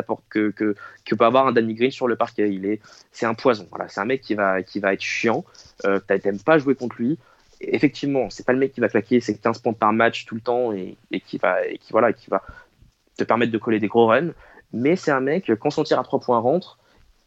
[1.21, 2.53] avoir un Danny Green sur le parquet.
[2.53, 2.81] Il est,
[3.13, 3.69] c'est un poison.
[3.71, 5.45] Voilà, c'est un mec qui va, qui va être chiant.
[5.87, 7.19] Euh, T'aimes pas jouer contre lui.
[7.61, 10.41] effectivement, c'est pas le mec qui va claquer ses 15 points par match tout le
[10.41, 12.43] temps et, et qui va, et qui voilà, qui va
[13.17, 14.33] te permettre de coller des gros runs.
[14.73, 16.79] Mais c'est un mec quand son tir à trois points rentre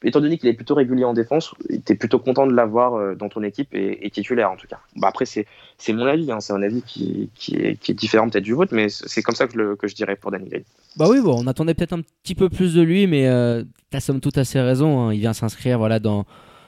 [0.06, 3.16] étant donné qu'il est plutôt régulier en défense, tu es plutôt content de l'avoir euh,
[3.16, 4.80] dans ton équipe et, titulaire en tout cas.
[4.96, 5.46] Bah après, c'est
[5.90, 9.22] mon avis, hein, c'est un avis qui, qui, est, différent peut-être du vôtre, mais c'est
[9.22, 10.64] comme ça que, que, je dirais pour Danny Green.
[10.96, 13.98] Bah oui, bon, on attendait peut-être un petit peu plus de lui, mais euh, tu
[13.98, 15.02] as somme toute assez raison.
[15.02, 15.14] Hein.
[15.14, 16.26] Il vient s'inscrire voilà, dans,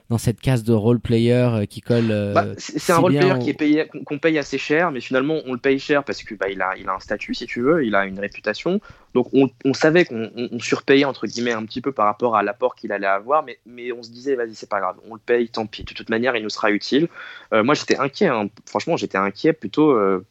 [0.10, 2.12] dans cette case de role player euh, qui colle.
[2.12, 5.02] Euh, bah, c'est si un role player qui est payé, qu'on paye assez cher, mais
[5.02, 7.46] finalement on le paye cher parce que bah, il a, il a un statut si
[7.46, 8.80] tu veux, il a une réputation.
[9.13, 12.43] Donc on, on savait qu'on on surpayait entre guillemets un petit peu par rapport à
[12.43, 15.20] l'apport qu'il allait avoir, mais, mais on se disait vas-y c'est pas grave, on le
[15.20, 15.84] paye, tant pis.
[15.84, 17.10] De toute manière il nous sera utile.
[17.54, 18.48] Euh, moi j'étais inquiet, hein.
[18.65, 19.91] franchement j'étais inquiet plutôt.
[19.91, 20.26] Euh,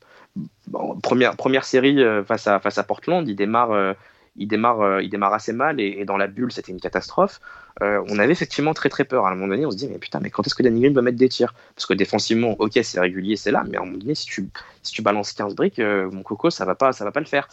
[0.69, 3.95] bon, première, première série face à, face à Portland, il démarre
[4.39, 7.41] il démarre, euh, il démarre assez mal et, dans la bulle, c'était une catastrophe.
[7.83, 9.27] Euh, on avait effectivement très très peur.
[9.27, 10.95] À un moment donné, on se dit, mais putain, mais quand est-ce que Danny Green
[10.95, 11.55] va mettre des tirs?
[11.75, 14.49] Parce que défensivement, ok, c'est régulier, c'est là, mais à un moment donné, si tu,
[14.83, 17.27] si tu balances 15 briques, euh, mon coco, ça va pas, ça va pas le
[17.27, 17.49] faire.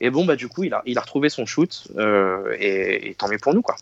[0.00, 1.88] Et bon, bah du coup, il a, il a retrouvé son shoot
[2.58, 3.74] et, tant mieux pour nous, quoi.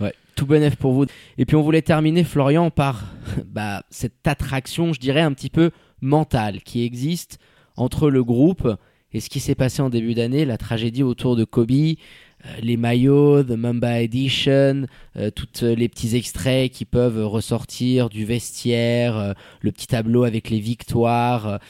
[0.00, 1.06] Ouais, tout bénef pour vous.
[1.36, 3.02] Et puis on voulait terminer, Florian, par
[3.46, 7.38] bah, cette attraction, je dirais, un petit peu mentale qui existe
[7.76, 8.76] entre le groupe
[9.14, 11.94] et ce qui s'est passé en début d'année, la tragédie autour de Kobe, euh,
[12.60, 19.16] les maillots, The Mamba Edition, euh, tous les petits extraits qui peuvent ressortir du vestiaire,
[19.16, 21.60] euh, le petit tableau avec les victoires.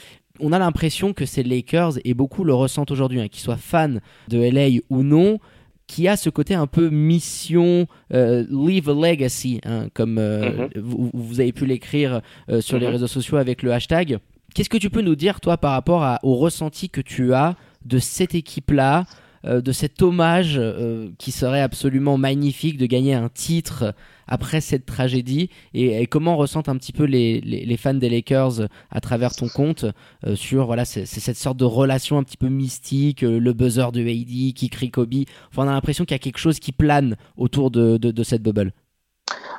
[0.40, 3.98] On a l'impression que ces Lakers, et beaucoup le ressentent aujourd'hui, hein, qu'ils soient fans
[4.28, 5.38] de LA ou non,
[5.86, 10.80] qui a ce côté un peu mission, euh, leave a legacy, hein, comme euh, mm-hmm.
[10.80, 12.80] vous, vous, avez pu l'écrire euh, sur mm-hmm.
[12.80, 14.18] les réseaux sociaux avec le hashtag.
[14.54, 17.56] Qu'est-ce que tu peux nous dire, toi, par rapport à, au ressenti que tu as
[17.84, 19.04] de cette équipe-là,
[19.46, 23.94] euh, de cet hommage euh, qui serait absolument magnifique de gagner un titre
[24.26, 28.08] après cette tragédie et, et comment ressentent un petit peu les, les, les, fans des
[28.08, 29.84] Lakers à travers ton compte
[30.26, 34.00] euh, sur voilà c'est cette sorte de relation un petit peu mystique le buzzer de
[34.00, 35.24] AD qui crie Kobe.
[35.50, 38.22] Enfin on a l'impression qu'il y a quelque chose qui plane autour de, de, de
[38.22, 38.72] cette bubble.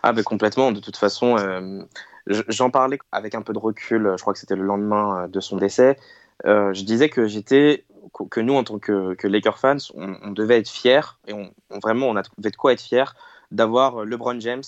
[0.01, 0.71] Ah ben complètement.
[0.71, 1.83] De toute façon euh,
[2.27, 5.57] J'en parlais avec un peu de recul, je crois que c'était le lendemain de son
[5.57, 5.97] décès.
[6.45, 7.85] Euh, je disais que j'étais,
[8.29, 12.15] que nous en tant que, Lakers fans, on, devait être fiers et on, vraiment on
[12.15, 13.05] avait de quoi être fiers
[13.51, 14.63] d'avoir LeBron James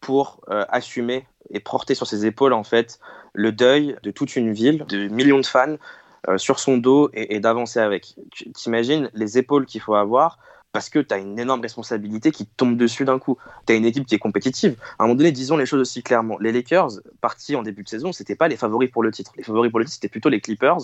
[0.00, 2.98] pour euh, assumer et porter sur ses épaules en fait
[3.32, 5.76] le deuil de toute une ville, de millions de fans
[6.28, 8.14] euh, sur son dos et, et d'avancer avec.
[8.54, 10.38] T'imagines les épaules qu'il faut avoir
[10.72, 13.38] parce que tu as une énorme responsabilité qui tombe dessus d'un coup.
[13.66, 14.76] Tu as une équipe qui est compétitive.
[14.98, 16.38] À un moment donné, disons les choses aussi clairement.
[16.38, 19.32] Les Lakers, partis en début de saison, c'était pas les favoris pour le titre.
[19.36, 20.78] Les favoris pour le titre, c'était plutôt les Clippers.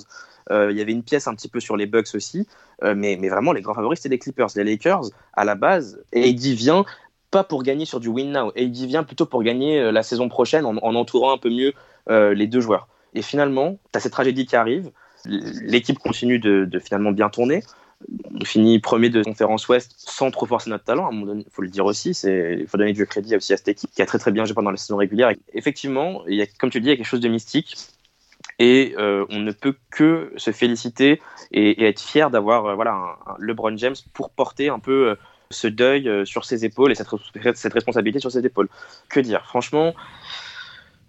[0.51, 2.47] Euh, il y avait une pièce un petit peu sur les Bucks aussi,
[2.83, 4.49] euh, mais, mais vraiment, les grands favoris, c'était les Clippers.
[4.57, 6.85] Les Lakers, à la base, AD vient
[7.31, 8.53] pas pour gagner sur du win now.
[8.57, 11.73] AD vient plutôt pour gagner euh, la saison prochaine en, en entourant un peu mieux
[12.09, 12.87] les deux joueurs.
[13.15, 14.93] Et finalement, tu as cette tragédie qui arrive.
[15.25, 17.65] L'équipe continue de, de finalement bien tourner
[18.35, 21.11] on finit premier de conférence Ouest sans trop forcer notre talent.
[21.13, 22.11] Il faut le dire aussi.
[22.11, 24.55] Il faut donner du crédit aussi à cette équipe qui a très très bien joué
[24.55, 25.33] pendant la saison régulière.
[25.55, 26.23] Effectivement,
[26.59, 27.77] comme tu dis, il y a quelque chose de mystique.
[28.59, 31.21] Et euh, on ne peut que se féliciter
[31.53, 35.15] et, être fier d'avoir euh, voilà, un, LeBron James pour porter un peu euh,
[35.51, 38.69] ce deuil sur ses épaules et cette, responsabilité sur ses épaules.
[39.09, 39.45] Que dire?
[39.47, 39.95] Franchement,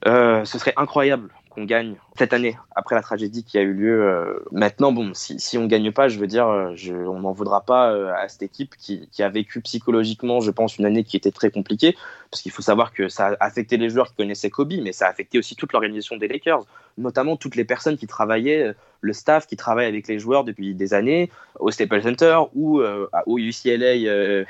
[0.05, 1.29] ce serait incroyable
[1.65, 4.03] gagne cette année après la tragédie qui a eu lieu.
[4.03, 7.31] Euh, maintenant, bon, si, si on gagne pas, je veux dire, euh, je, on n'en
[7.31, 11.03] voudra pas euh, à cette équipe qui, qui, a vécu psychologiquement, je pense, une année
[11.03, 11.95] qui était très compliquée,
[12.31, 15.07] parce qu'il faut savoir que ça a affecté les joueurs qui connaissaient Kobe, mais ça
[15.07, 16.65] a affecté aussi toute l'organisation des Lakers.
[16.97, 20.93] Notamment toutes les personnes qui travaillaient, le staff qui travaille avec les joueurs depuis des
[20.93, 21.29] années
[21.59, 23.95] au Staples Center ou au UCLA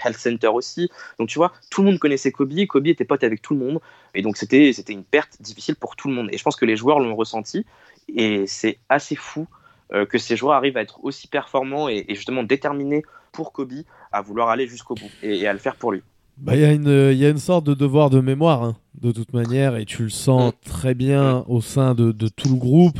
[0.03, 0.89] Health Center aussi.
[1.19, 3.79] Donc tu vois, tout le monde connaissait Kobe, Kobe était pote avec tout le monde,
[4.13, 6.29] et donc c'était une perte difficile pour tout le monde.
[6.31, 7.65] Et je pense que les joueurs l'ont ressenti,
[8.15, 9.47] et c'est assez fou
[9.91, 14.49] que ces joueurs arrivent à être aussi performants et, justement déterminés pour Kobe à vouloir
[14.49, 16.01] aller jusqu'au bout et, à le faire pour lui.
[16.39, 19.11] Bah, il y, a une, y a une sorte de devoir de mémoire, hein, de
[19.11, 20.69] toute manière, et tu le sens Mm.
[20.69, 22.99] très bien au sein de, de tout le groupe.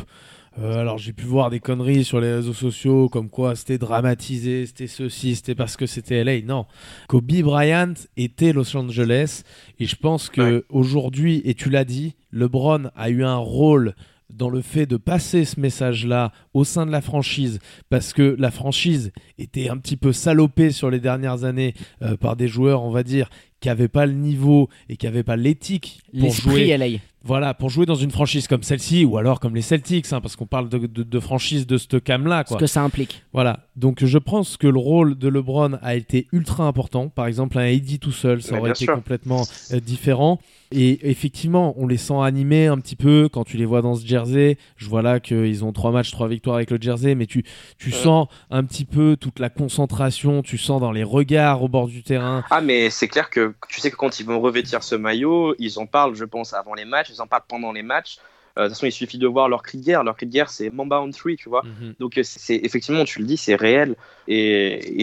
[0.60, 4.66] Euh, alors j'ai pu voir des conneries sur les réseaux sociaux comme quoi c'était dramatisé,
[4.66, 6.40] c'était ceci, c'était parce que c'était LA.
[6.42, 6.66] Non,
[7.06, 9.42] Kobe Bryant était Los Angeles
[9.78, 10.62] et je pense que Ouais.
[10.68, 13.94] aujourd'hui, et tu l'as dit, LeBron a eu un rôle
[14.30, 18.50] dans le fait de passer ce message-là au sein de la franchise, parce que la
[18.50, 22.90] franchise était un petit peu salopée sur les dernières années euh, par des joueurs, on
[22.90, 23.30] va dire,
[23.60, 26.98] qui n'avaient pas le niveau et qui n'avaient pas l'éthique pour jouer LA.
[27.24, 30.36] voilà, pour jouer dans une franchise comme celle-ci, ou alors comme les Celtics, hein, parce
[30.36, 32.44] qu'on parle de, de, de franchise de ce cam-là.
[32.46, 32.58] Ce quoi.
[32.58, 33.24] que ça implique.
[33.32, 37.08] Voilà, donc je pense que le rôle de LeBron a été ultra important.
[37.08, 38.94] Par exemple, un AD tout seul, ça Ouais, aurait été sûr.
[38.94, 39.42] complètement
[39.72, 40.38] euh, différent.
[40.70, 44.06] Et effectivement, on les sent animés un petit peu quand tu les vois dans ce
[44.06, 44.58] jersey.
[44.76, 47.42] Je vois là qu'ils ont trois matchs, trois victoires avec le jersey, mais tu,
[47.78, 51.88] tu sens un petit peu toute la concentration, tu sens dans les regards au bord
[51.88, 52.44] du terrain.
[52.50, 55.78] Ah, mais c'est clair que tu sais que quand ils vont revêtir ce maillot, ils
[55.78, 58.18] en parlent, je pense, avant les matchs, ils en parlent pendant les matchs.
[58.58, 60.02] Euh, de toute façon, il suffit de voir leur cri de guerre.
[60.02, 61.62] Leur cri de guerre, c'est Mamba on three, tu vois.
[62.00, 63.94] Donc, euh, c'est c'est- effectivement, tu le dis, c'est réel.
[64.26, 64.34] Et,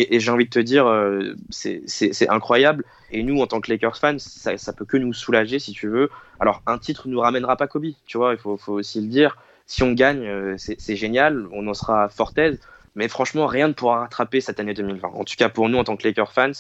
[0.02, 2.84] et- et j'ai envie de te dire, euh, c'est incroyable.
[3.12, 5.88] Et nous, en tant que Lakers fans, ça, ça peut que nous soulager, si tu
[5.88, 6.10] veux.
[6.40, 9.38] Alors, un titre nous ramènera pas Kobe, tu vois, il faut, faut aussi le dire.
[9.68, 12.60] Si on gagne, euh, c'est c'est génial, on en sera fort aise.
[12.96, 15.10] Mais franchement, rien ne pourra rattraper cette année 2020.
[15.10, 16.52] En tout cas, pour nous, en tant que Lakers fans,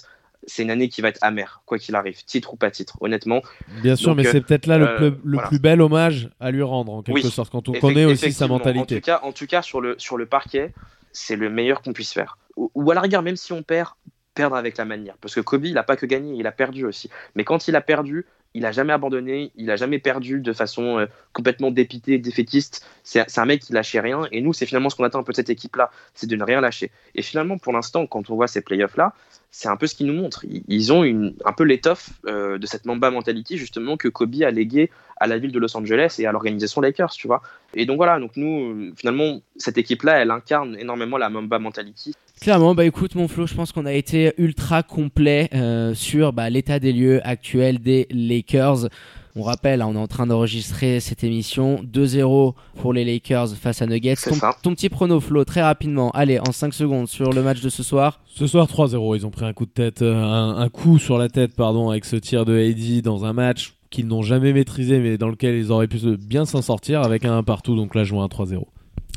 [0.45, 3.41] c'est une année qui va être amère, quoi qu'il arrive, titre ou pas titre, honnêtement.
[3.81, 5.47] Bien sûr, Donc, mais euh, c'est peut-être là le, euh, plus- le voilà.
[5.47, 8.47] plus bel hommage à lui rendre, en quelque Oui, sorte, quand on connaît aussi sa
[8.47, 8.95] mentalité.
[8.95, 10.73] En tout cas, en tout cas sur, le, sur le parquet,
[11.11, 12.37] c'est le meilleur qu'on puisse faire.
[12.55, 13.89] Ou, ou à la rigueur, même si on perd,
[14.33, 15.15] perdre avec la manière.
[15.21, 17.09] Parce que Kobe, il n'a pas que gagné, il a perdu aussi.
[17.35, 20.97] Mais quand il a perdu, il a jamais abandonné, il a jamais perdu de façon
[20.97, 22.87] euh, complètement dépitée, défaitiste.
[23.03, 24.23] C'est un mec qui lâchait rien.
[24.31, 26.43] Et nous, c'est finalement ce qu'on attend un peu de cette équipe-là, c'est de ne
[26.43, 26.89] rien lâcher.
[27.15, 29.13] Et finalement, pour l'instant, quand on voit ces playoffs-là,
[29.51, 30.45] c'est un peu ce qu'ils nous montrent.
[30.67, 31.03] Ils- ont
[31.45, 35.37] un peu l'étoffe euh, de cette Mamba mentality, justement, que Kobe a légué à la
[35.37, 37.41] ville de Los Angeles et à l'organisation Lakers, tu vois.
[37.73, 42.13] Et donc voilà, donc nous, euh, finalement, cette équipe-là, elle incarne énormément la Mamba mentality.
[42.41, 46.49] Clairement, bah écoute mon Flo, je pense qu'on a été ultra complet euh, sur bah,
[46.49, 48.89] l'état des lieux actuel des Lakers.
[49.37, 53.81] On rappelle, hein, on est en train d'enregistrer cette émission 2-0 pour les Lakers face
[53.81, 54.15] à Nuggets.
[54.61, 57.83] Ton, petit prono Flo, très rapidement, allez, en 5 secondes sur le match de ce
[57.83, 58.19] soir.
[58.27, 61.17] Ce soir 3-0, ils ont pris un coup de tête, euh, un, un coup sur
[61.17, 64.99] la tête, pardon, avec ce tir de AD dans un match qu'ils n'ont jamais maîtrisé,
[64.99, 67.75] mais dans lequel ils auraient pu se- bien s'en sortir avec un 1 partout.
[67.75, 68.65] Donc là, je vois un 3-0.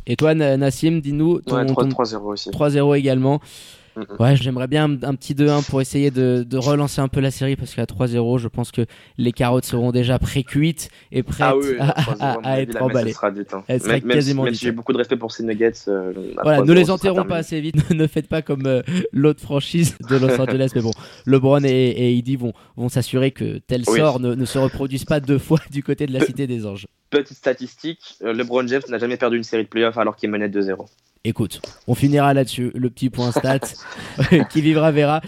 [0.09, 2.51] Et toi Na- Nassim, dis-nous ton, Ouais, ton 3-0 aussi.
[2.51, 3.41] 3-0 également.
[4.19, 7.31] Ouais, j'aimerais bien un, un petit 2-1 pour essayer de, de relancer un peu la
[7.31, 8.83] série parce qu'à 3-0, je pense que
[9.17, 13.11] les carottes seront déjà pré-cuites et prêtes Ah oui, à, 3-0, à- à être emballées.
[13.11, 13.65] elle sera dite, hein.
[13.69, 15.73] Elle sera Même- même si- quasiment si j'ai beaucoup de respect pour ces Nuggets.
[15.89, 18.83] euh, Voilà, 3-0, ne les enterrons pas assez vite, ne faites pas comme euh,
[19.13, 20.93] l'autre franchise de Los Angeles, mais bon,
[21.27, 23.99] LeBron et, et vont, vont s'assurer que tel Oui.
[23.99, 26.87] sort ne, ne se reproduise pas deux fois du côté de la Cité des Anges.
[27.11, 30.49] Petite statistique, euh, LeBron James n'a jamais perdu une série de playoffs alors qu'il menait
[30.49, 30.87] 2-0.
[31.25, 33.61] Écoute, on finira là-dessus, le petit point stat
[34.51, 35.21] qui vivra verra.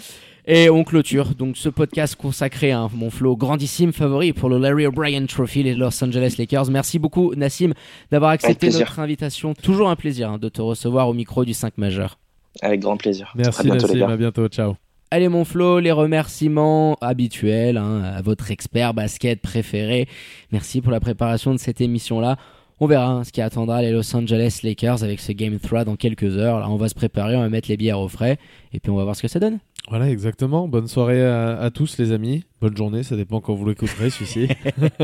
[0.47, 4.87] Et on clôture donc ce podcast consacré à mon flow grandissime favori pour le Larry
[4.87, 6.71] O'Brien Trophy, les Los Angeles Lakers.
[6.71, 7.73] Merci beaucoup Nassim
[8.09, 9.53] d'avoir accepté notre invitation.
[9.53, 12.17] Toujours un plaisir hein, de te recevoir au micro du 5 majeur.
[12.61, 13.31] Avec grand plaisir.
[13.35, 14.75] Merci à bientôt, les Nassim, à bientôt, ciao.
[15.11, 20.07] Allez mon Flo, les remerciements habituels hein, à votre expert basket préféré.
[20.51, 22.37] Merci pour la préparation de cette émission-là.
[22.83, 25.95] On verra hein, ce qui attendra les Los Angeles Lakers avec ce Game 3 dans
[25.95, 26.59] quelques heures.
[26.59, 28.39] Là, on va se préparer, on va mettre les bières au frais
[28.73, 29.59] et puis on va voir ce que ça donne.
[29.87, 30.67] Voilà, exactement.
[30.67, 32.43] Bonne soirée à, à tous, les amis.
[32.59, 34.47] Bonne journée, ça dépend quand vous l'écouterez, celui-ci.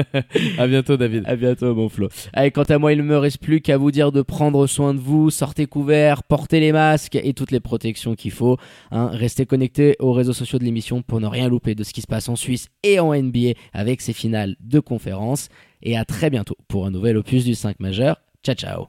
[0.57, 1.23] à bientôt, David.
[1.27, 2.09] À bientôt mon Flo.
[2.33, 4.95] Allez, quant à moi, il ne me reste plus qu'à vous dire de prendre soin
[4.95, 8.57] de vous, sortez couverts, portez les masques et toutes les protections qu'il faut.
[8.91, 9.09] hein.
[9.11, 12.07] Restez connectés aux réseaux sociaux de l'émission pour ne rien louper de ce qui se
[12.07, 15.49] passe en Suisse et en NBA avec ses finales de conférence.
[15.81, 18.21] Et à très bientôt pour un nouvel opus du 5 majeur.
[18.43, 18.85] Ciao ciao